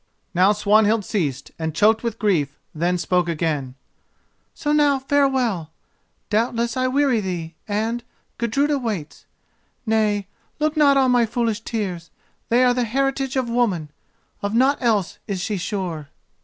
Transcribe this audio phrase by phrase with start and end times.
[0.33, 3.75] Now Swanhild ceased, and choked with grief; then spoke again:
[4.55, 5.69] "So now farewell;
[6.31, 9.27] doubtless I weary thee, and—Gudruda waits.
[9.85, 10.25] Nay,
[10.59, 12.09] look not on my foolish tears:
[12.49, 13.91] they are the heritage of woman,
[14.41, 16.09] of naught else is she sure!